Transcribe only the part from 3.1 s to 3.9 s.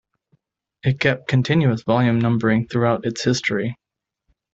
history.